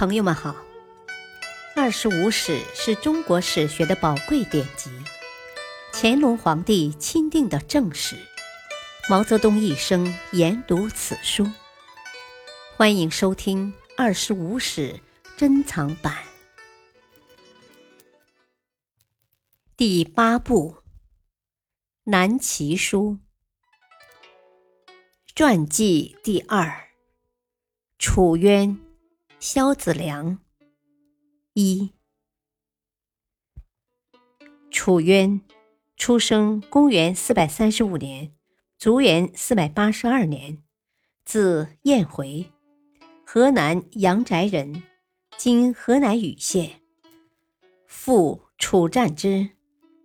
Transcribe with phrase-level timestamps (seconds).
[0.00, 0.52] 朋友们好，
[1.76, 4.90] 《二十五史》是中国史学的宝贵典籍，
[5.92, 8.16] 乾隆皇帝钦定的正史，
[9.10, 11.46] 毛泽东一生研读此书。
[12.78, 14.94] 欢迎收听《二十五史》
[15.36, 16.16] 珍藏版
[19.76, 20.76] 第八部
[22.04, 23.18] 《南齐书》
[25.34, 26.88] 传记第二：
[27.98, 28.78] 楚渊。
[29.42, 30.38] 萧子良，
[31.54, 31.94] 一
[34.70, 35.40] 楚渊，
[35.96, 38.34] 出生公元四百三十五年，
[38.76, 40.62] 卒元四百八十二年，
[41.24, 42.52] 字彦回，
[43.24, 44.82] 河南阳翟人，
[45.38, 46.82] 今河南禹县。
[47.86, 49.52] 父楚战之，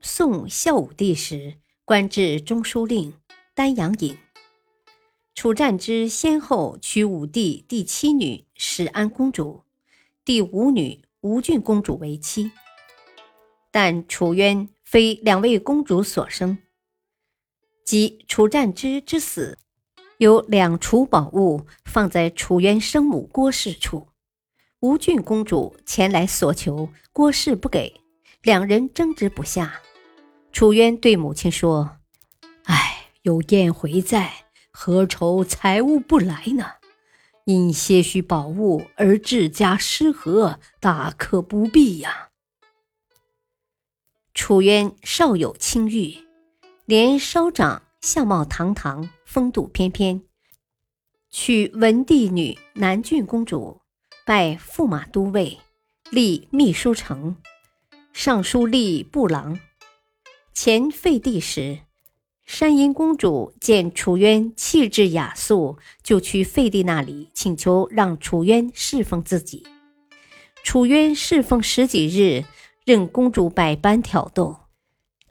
[0.00, 3.12] 宋孝武帝时官至中书令、
[3.52, 4.16] 丹阳尹。
[5.34, 9.64] 楚战之先后娶武帝第七女史安公主、
[10.24, 12.52] 第五女吴郡公主为妻，
[13.72, 16.58] 但楚渊非两位公主所生。
[17.84, 19.58] 即楚战之之死，
[20.18, 24.06] 有两储宝物放在楚渊生母郭氏处，
[24.80, 28.00] 吴郡公主前来索求，郭氏不给，
[28.40, 29.82] 两人争执不下。
[30.52, 31.98] 楚渊对母亲说
[32.64, 34.32] ：“哎，有燕回在。”
[34.76, 36.72] 何愁财物不来呢？
[37.44, 42.30] 因些许宝物而治家失和，大可不必呀。
[44.34, 46.26] 楚渊少有清誉，
[46.86, 50.24] 连稍长，相貌堂堂，风度翩翩，
[51.30, 53.80] 娶文帝女南郡公主，
[54.26, 55.60] 拜驸马都尉，
[56.10, 57.36] 立秘书丞，
[58.12, 59.56] 尚书吏部郎。
[60.52, 61.82] 前废帝时。
[62.44, 69.66] 山阴公主见楚渊气质雅素，就去废帝那里请求让楚渊侍奉自己。
[70.62, 72.44] 楚渊侍奉十几日，
[72.84, 74.60] 任公主百般挑逗，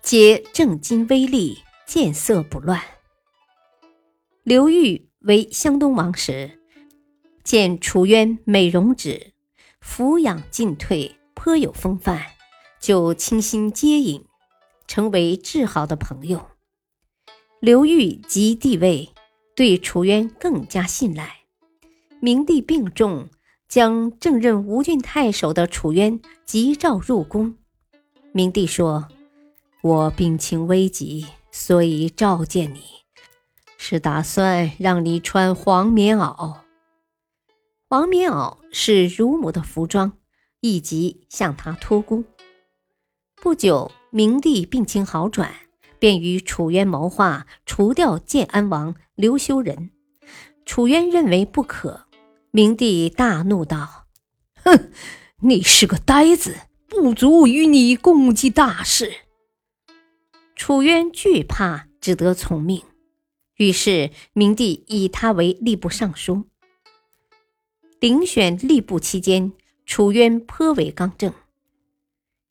[0.00, 2.80] 皆正襟危立，见色不乱。
[4.42, 6.58] 刘裕为湘东王时，
[7.44, 9.32] 见楚渊美容止，
[9.82, 12.22] 抚养进退，颇有风范，
[12.80, 14.24] 就倾心接引，
[14.86, 16.51] 成为至好的朋友。
[17.64, 19.10] 刘裕即帝位，
[19.54, 21.42] 对楚渊更加信赖。
[22.18, 23.28] 明帝病重，
[23.68, 27.54] 将正任吴郡太守的楚渊急召入宫。
[28.32, 29.06] 明帝说
[29.80, 32.80] ：“我病情危急，所以召见你，
[33.78, 36.62] 是打算让你穿黄棉袄。
[37.88, 40.14] 黄棉袄是乳母的服装，
[40.58, 42.24] 以即向他托孤。”
[43.40, 45.54] 不久，明帝病情好转。
[46.02, 49.92] 便与楚渊谋划除掉建安王刘修仁，
[50.66, 52.08] 楚渊认为不可。
[52.50, 54.08] 明帝大怒道
[54.64, 54.90] ：“哼，
[55.42, 56.56] 你是个呆子，
[56.88, 59.12] 不足与你共计大事。”
[60.56, 62.82] 楚渊惧怕，只得从命。
[63.54, 66.46] 于是明帝以他为吏部尚书。
[68.00, 69.52] 遴选吏部期间，
[69.86, 71.32] 楚渊颇为刚正。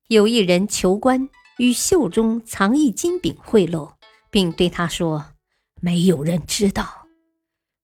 [0.07, 1.27] 有一人求官。
[1.61, 3.93] 与袖中藏一金饼贿赂，
[4.31, 5.33] 并对他说
[5.79, 7.05] ：“没有人知道。”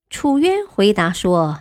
[0.10, 1.60] 楚渊回答说：“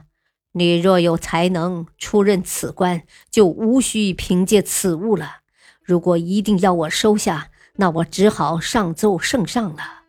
[0.53, 5.41] 你若有才能出任此官，就无需凭借此物了。
[5.83, 10.05] 如果一定要我收下，那我只好上奏圣上了。”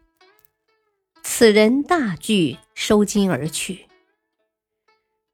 [1.24, 3.88] 此人大惧，收金而去。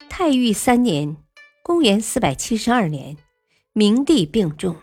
[0.10, 1.18] 太裕三年
[1.62, 3.18] （公元472年），
[3.74, 4.78] 明帝病重。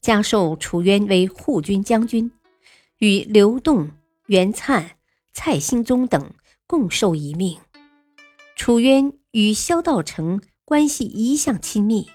[0.00, 2.30] 加授楚渊为护军将军，
[2.98, 3.90] 与刘栋、
[4.26, 4.90] 袁粲、
[5.32, 6.32] 蔡兴宗等
[6.66, 7.58] 共受一命。
[8.56, 12.08] 楚渊与萧道成关系一向亲密，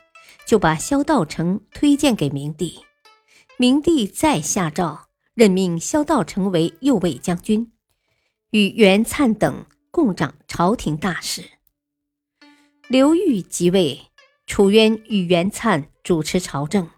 [0.46, 2.80] 就把萧道成推荐给明帝。
[3.58, 7.72] 明帝再下诏任命萧道成为右卫将军，
[8.52, 11.44] 与袁粲等共掌朝廷大事。
[12.90, 14.02] 刘裕即位，
[14.46, 16.90] 楚渊与袁粲主持朝政。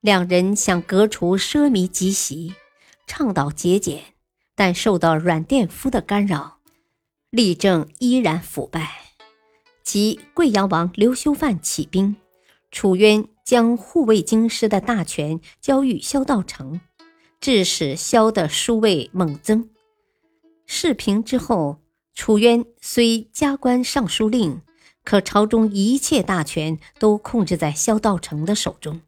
[0.00, 2.54] 两人想革除奢靡积习，
[3.06, 4.02] 倡导节俭，
[4.54, 6.58] 但受到阮殿夫的干扰，
[7.30, 8.90] 立政依然腐败。
[9.82, 12.16] 及贵阳王刘修范起兵，
[12.70, 16.80] 楚渊将护卫京师的大权交予萧道成，
[17.40, 19.70] 致使萧的书位猛增。
[20.66, 21.78] 事平之后，
[22.14, 24.60] 楚渊虽加官尚书令，
[25.04, 29.00] 可朝中一切大权都控制在萧道成的手中。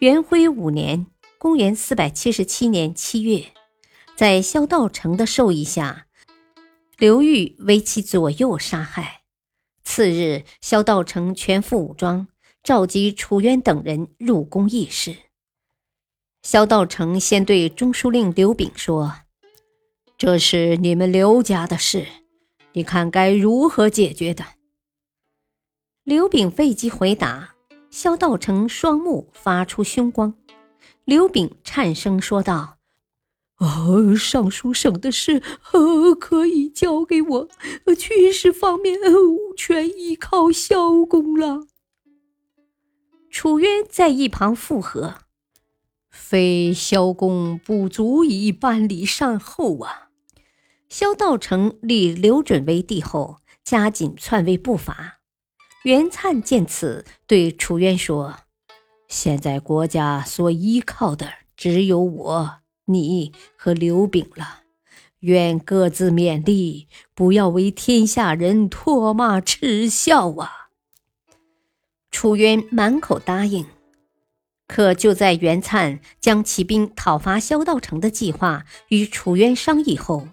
[0.00, 3.52] 元徽五年（公元477年）七月，
[4.16, 6.06] 在萧道成的授意下，
[6.96, 9.24] 刘裕为其左右杀害。
[9.84, 12.28] 次日，萧道成全副武装，
[12.62, 15.14] 召集楚渊等人入宫议事。
[16.42, 19.16] 萧道成先对中书令刘炳说
[20.16, 22.06] ：“这是你们刘家的事，
[22.72, 24.46] 你看该如何解决的？”
[26.04, 27.56] 刘炳未及回答，
[27.90, 30.34] 萧道成双目发出凶光。
[31.04, 32.78] 刘炳颤声说道。
[33.58, 35.42] 呃，尚书省的事，
[35.72, 37.46] 呃，可以交给我；
[37.94, 38.98] 军事方面，
[39.54, 41.66] 全依靠萧公了。
[43.30, 45.16] 楚渊在一旁附和
[46.10, 50.08] ：“非萧公不足以办理善后啊。”
[50.88, 55.19] 萧道成立刘准为帝后，加紧篡位步伐。
[55.82, 58.36] 袁灿见此，对楚渊说
[59.08, 62.56] ：“现在国家所依靠的只有我。”
[62.90, 64.62] 你和刘炳了，
[65.20, 70.70] 愿各自勉励，不要为天下人唾骂耻笑啊！
[72.10, 73.64] 楚渊满口答应，
[74.66, 80.26] 可就在袁灿将起兵讨伐萧道成的计划与楚渊商议后，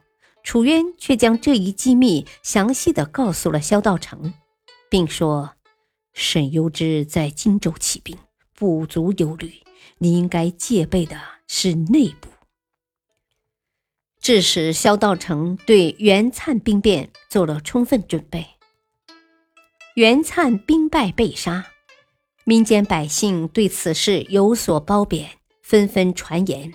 [0.44, 4.34] 楚渊却将这一机密详细的告诉了萧道成，
[4.90, 5.52] 并说
[6.14, 8.18] ：“沈攸之在荆州起兵，
[8.54, 9.54] 不足忧虑，
[9.98, 12.30] 你应该戒备的是内部。”
[14.20, 18.46] 致使萧道成对袁灿兵变做了充分准备。
[19.96, 21.68] 袁灿兵败被杀，
[22.44, 25.30] 民间百姓对此事有所褒贬，
[25.62, 26.74] 纷纷传言：“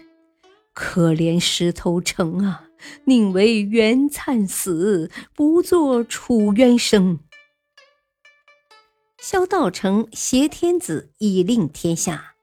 [0.72, 2.68] 可怜石头城啊，
[3.04, 7.18] 宁为袁灿死，不做楚渊生。”
[9.22, 12.34] 萧道成挟天子以令天下，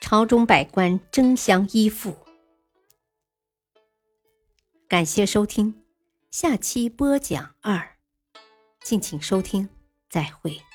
[0.00, 2.16] 朝中百官争相依附。
[4.86, 5.82] 感谢收听，
[6.30, 7.96] 下期播讲二，
[8.84, 9.68] 敬请收听，
[10.08, 10.65] 再会。